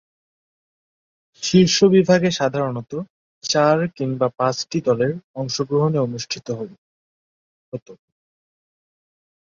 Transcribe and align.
শীর্ষ 1.43 1.77
বিভাগে 1.95 2.29
সাধারণতঃ 2.31 3.01
চার 3.43 3.77
কিংবা 3.97 4.27
পাঁচটি 4.39 4.77
দলের 4.87 5.11
অংশগ্রহণে 5.35 5.99
অনুষ্ঠিত 5.99 6.47
হতো। 7.71 7.93